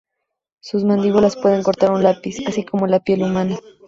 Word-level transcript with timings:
Sus 0.61 0.83
mandíbulas 0.83 1.35
pueden 1.35 1.61
cortar 1.61 1.91
un 1.91 2.01
lápiz, 2.01 2.37
así 2.47 2.65
como 2.65 2.87
la 2.87 3.01
piel 3.01 3.21
humana. 3.21 3.59